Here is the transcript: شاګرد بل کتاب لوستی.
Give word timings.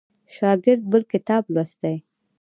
شاګرد 0.35 0.81
بل 0.91 1.03
کتاب 1.13 1.43
لوستی. 1.53 1.95